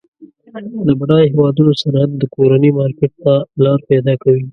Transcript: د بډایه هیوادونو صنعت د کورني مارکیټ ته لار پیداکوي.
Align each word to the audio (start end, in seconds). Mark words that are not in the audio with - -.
د 0.87 0.89
بډایه 0.99 1.31
هیوادونو 1.33 1.71
صنعت 1.81 2.09
د 2.17 2.23
کورني 2.35 2.69
مارکیټ 2.79 3.11
ته 3.23 3.33
لار 3.63 3.79
پیداکوي. 3.89 4.43